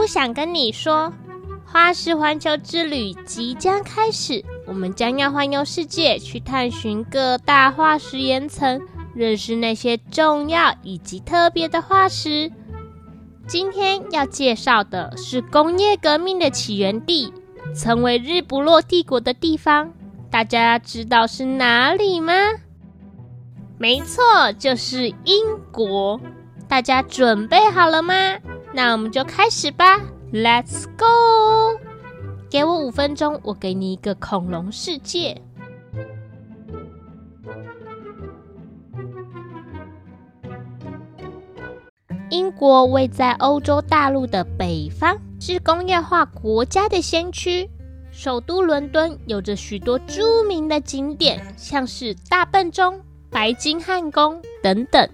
[0.00, 1.12] 不想跟你说，
[1.66, 8.80] 花石环球之旅即将开始，我们将要环游世界，去探寻各大化石岩层，
[9.14, 12.50] 认识那些重要以及特别的化石。
[13.46, 17.34] 今天要介绍的是工业革命的起源地，
[17.76, 19.92] 成为日不落帝国的地方。
[20.30, 22.32] 大家知道是哪里吗？
[23.76, 24.24] 没错，
[24.58, 26.18] 就是英国。
[26.66, 28.14] 大家准备好了吗？
[28.72, 30.00] 那我们就开始吧
[30.32, 31.78] ，Let's go！
[32.48, 35.40] 给我五分钟，我给你一个恐龙世界。
[42.30, 47.68] 英国位在欧洲大陆的北方，是工业化国家的先驱。
[48.12, 55.08] 首都伦敦有着许多著名的景点，像是大笨钟、白金汉宫等等。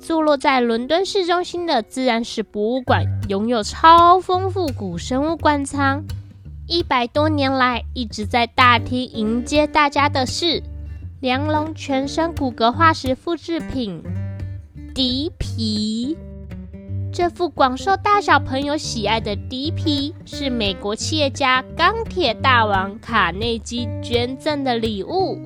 [0.00, 6.02] 坐落在伦敦市中心的自然史博物馆，拥有超丰富古生物馆藏。
[6.66, 10.62] 一百多年来，一直在大厅迎接大家的是
[11.20, 14.02] 梁龙全身骨骼化石复制品
[14.94, 16.16] 迪皮。
[17.12, 25.36] 这副广受大小朋友喜爱的迪皮，是美国企业家钢铁大王卡内基捐赠的礼物。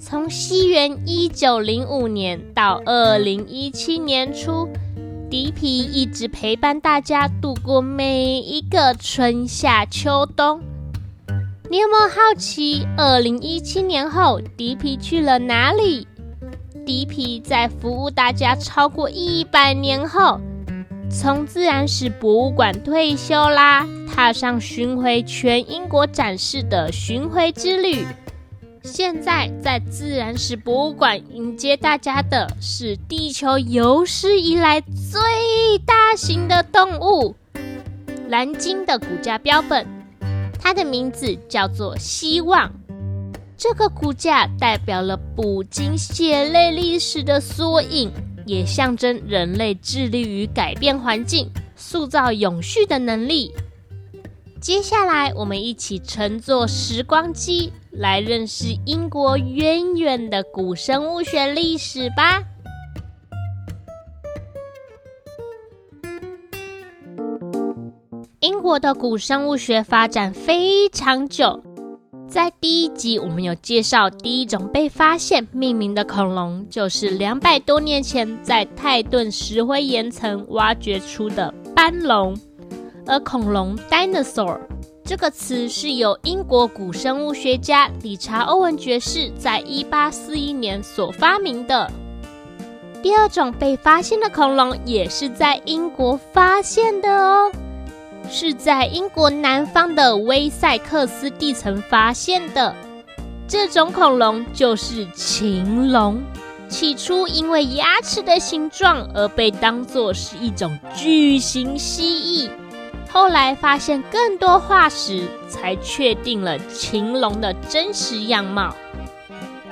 [0.00, 4.68] 从西元一九零五年到二零一七年初，
[5.28, 10.60] 迪皮一直陪伴大家度过每一个春夏秋冬。
[11.68, 16.06] 你有没有好奇，二零一七年后迪皮去了哪里？
[16.86, 20.40] 迪皮在服务大家超过一百年后，
[21.10, 28.06] 从自然史博物馆退休啦，踏上巡回全英国展示的巡回之旅。
[28.82, 35.20] 现在在自然史博物馆迎接大家的是地球有史以来最
[35.84, 37.34] 大型的动物——
[38.28, 39.86] 蓝鲸的骨架标本，
[40.58, 42.72] 它的名字叫做希望。
[43.56, 48.10] 这个骨架代表了捕鲸血泪历史的缩影，
[48.46, 53.52] 也象征人类致力于改变环境、塑造永续的能力。
[54.60, 57.72] 接下来，我们一起乘坐时光机。
[57.98, 62.40] 来认识英国渊远的古生物学历史吧。
[68.38, 71.60] 英国的古生物学发展非常久，
[72.28, 82.38] 在第一集我们有介绍，第一种被发现命名的恐龙，就是两百多年前在泰顿石灰岩层挖掘出的斑龙，
[83.06, 84.60] 而恐龙 （dinosaur）。
[85.08, 91.90] 这个词是由英国古生物学家理查·欧文爵士在一八四一年所发明的。
[93.02, 97.50] 第二种被发现的恐龙也是在英国发现的哦，
[98.28, 102.76] 是在英国南方的威塞克斯地层发现的。
[103.46, 106.22] 这种恐龙就是禽龙，
[106.68, 112.50] 起初因为牙齿的形状而被当作是一种巨型蜥蜴。
[113.10, 118.74] 后来发现更多化石，才确定了禽龙的真实样貌。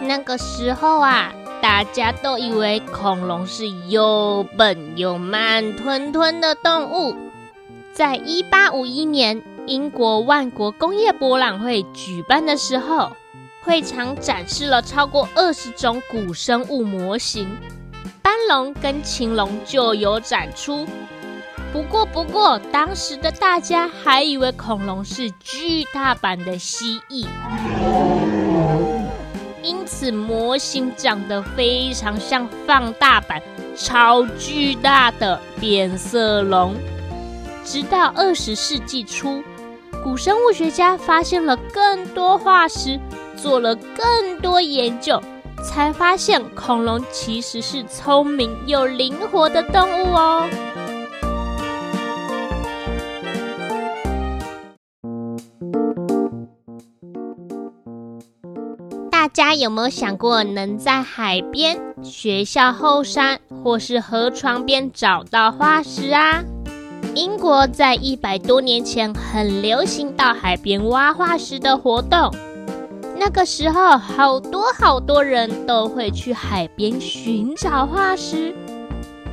[0.01, 7.17] 那个时候啊，大家都以为恐龙是又笨又慢吞吞的动物。
[7.93, 13.11] 在一八五一年，英国万国工业博览会举办的时候，
[13.63, 17.49] 会场展示了超过二十种古生物模型，
[18.23, 20.87] 斑龙跟禽龙就有展出。
[21.73, 27.27] 不过，不过，当时的大家还以为恐龙是巨大版的蜥蜴，
[29.63, 33.43] 因此模型长得非常像放大版、
[33.77, 36.75] 超巨大的变色龙。
[37.65, 39.43] 直到二十世纪初，
[40.03, 42.99] 古生物学家发现了更多化石，
[43.37, 45.21] 做了更多研究，
[45.63, 50.49] 才发现恐龙其实是聪明又灵活的动物哦。
[59.37, 66.43] 家有没有想过，能在海边、学校后山或是河床边找到化石啊？
[67.15, 72.35] 英国在一百多年前很流行到海边挖化石的活动。
[73.19, 78.55] 那个时候，好多好多人都会去海边寻找化石。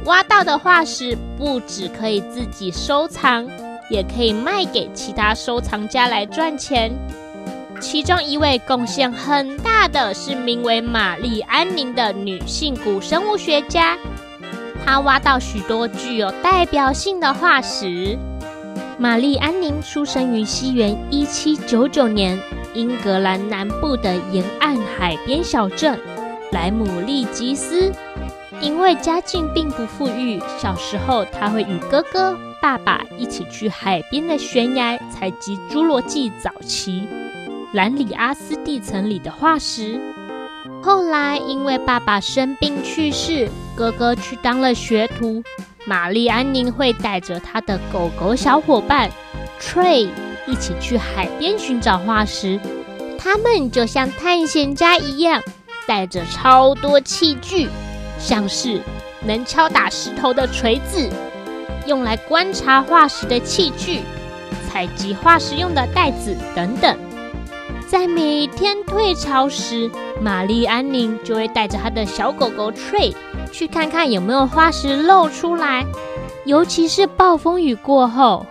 [0.04, 3.48] 挖到的化石不只可以自己收藏，
[3.90, 6.92] 也可以卖给其他收藏家来赚钱。
[7.83, 13.97] 其中一位贡献很大的是名为玛丽安宁的女性古生物学家，
[14.85, 18.18] 她挖到许多具有代表性的化石。
[18.97, 22.39] 玛丽安宁出生于西元一七九九年，
[22.74, 26.00] 英格兰南部的沿岸海边小镇
[26.53, 27.91] 莱姆利吉斯。
[28.62, 37.06] 因为家境并不富裕，小时候他会与哥哥、爸爸一起去海边的悬崖采集侏罗纪早期
[37.74, 40.00] 兰里阿斯地层里的化石。
[40.84, 45.44] 后来因为爸爸生病去世，哥哥去当了学徒，
[45.86, 49.10] 玛丽安宁会带着他的狗狗小伙伴
[49.60, 50.10] Trey
[50.46, 52.60] 一起去海边寻找化石。
[53.18, 55.42] 他们就像探险家一样，
[55.88, 57.69] 带着超多器具。
[58.19, 58.80] 像是
[59.26, 61.10] 能敲打石头的锤子，
[61.88, 64.02] 用来观察化石的器具，
[64.69, 66.96] 采集化石用的袋子等等。
[67.88, 69.89] 在每天退潮时，
[70.19, 73.13] 玛丽安宁就会带着她的小狗狗 Trey
[73.51, 75.85] 去看看有没有化石露出来，
[76.45, 78.45] 尤其是暴风雨过后，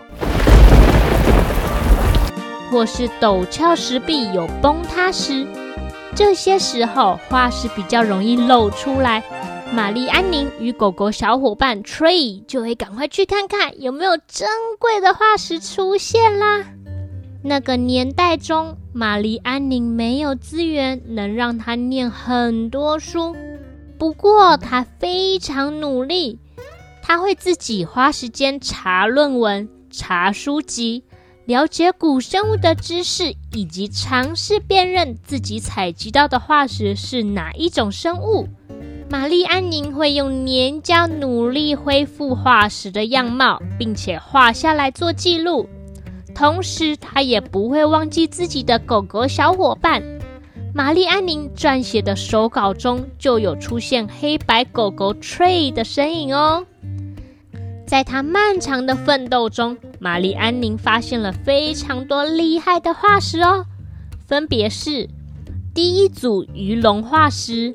[2.71, 5.45] 或是陡峭石壁有崩塌时，
[6.15, 9.23] 这些时候化石比较容易露出来。
[9.73, 14.47] 玛丽安宁与狗狗小伙伴 Tree 就会赶快去看看有没有珍
[14.79, 16.65] 贵的化石出现啦。
[17.45, 23.35] 那个年代中，玛丽安宁没有资源能让她念很多书，
[23.99, 26.39] 不过她非常努力，
[27.03, 31.03] 她会自己花时间查论文、查书籍，
[31.45, 38.47] 了解古生物的知识，以及尝试辨认自己采集到的化石是哪一种生物。
[39.11, 45.69] 玛丽安宁会用粘胶努力恢复化石的样貌，并且画下来做记录。
[46.35, 50.03] 同时，他也不会忘记自己的狗狗小伙伴。
[50.75, 56.65] 玛丽安宁撰写的手稿中就有出现黑白狗狗 Trey 的身影哦。
[57.87, 63.67] 在她漫长的奋斗中，玛丽安宁发现了非常多厉害的化石哦，
[64.27, 65.11] 分别是
[65.75, 67.75] 第一组鱼龙化石。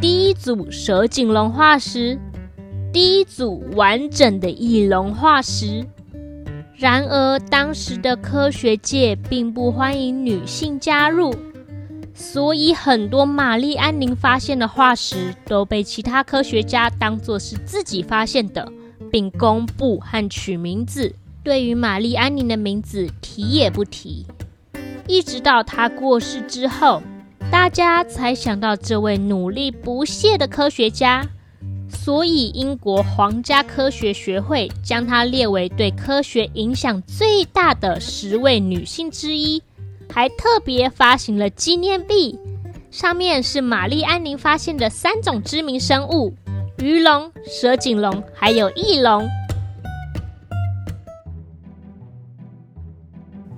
[0.00, 2.18] 第一组蛇颈龙化石，
[2.92, 5.86] 第一组完整的翼龙化石。
[6.76, 11.34] 然而，当时的科学界并不欢迎女性加入，
[12.12, 18.70] 所以很多玛丽安宁发现的化石都被其他科学家当作是自己发现的，
[19.10, 21.14] 并公布和取名字。
[21.44, 24.26] 对于玛丽安宁的名字提也不提，
[25.06, 27.02] 一直到她过世之后。
[27.50, 31.24] 大家才想到这位努力不懈的科学家，
[32.04, 39.62] 所以英国皇家科学学会将她列为对科学影响最大的十位女性之一，
[40.12, 42.38] 还特别发行了纪念币，
[42.90, 46.34] 上面是玛丽安宁发现的三种知名生物：
[46.76, 49.26] 鱼龙、蛇颈龙，还有翼龙。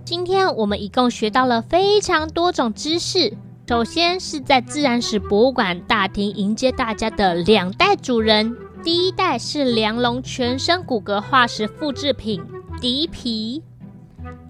[0.04, 3.36] 今天我们一共学到了非常多种知识。
[3.68, 8.56] 首先是在自然史博物馆大厅迎接大家的两代主人。
[8.84, 12.40] 第一代是梁龙全身骨骼化石复制品
[12.80, 13.60] 迪皮，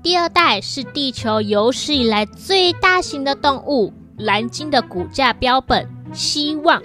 [0.03, 6.83] 第二代是地球有史以来最大型的动物蓝鲸的骨架标本希望。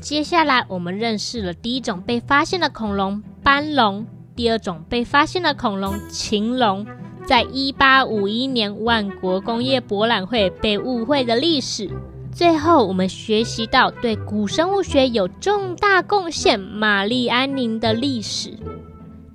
[0.00, 6.86] 接下来我们认识了第一种被发现的恐龙斑龙，第二种被发现的恐龙禽龙。
[7.26, 11.90] 在一八五一年万国工业博览会被误会的历史。
[12.32, 18.58] 最后，我们学习到对古生物学有重大贡献——玛丽安宁的历史。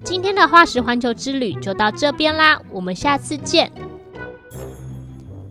[0.03, 3.71] 今天的化石环球之旅就到这边啦，我们下次见。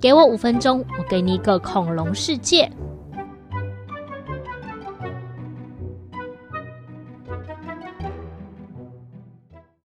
[0.00, 2.70] 给我五分钟，我给你一个恐龙世界。